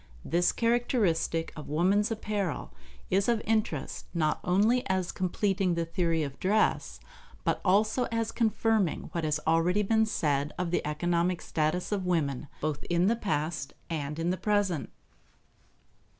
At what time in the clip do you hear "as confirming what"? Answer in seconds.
8.05-9.23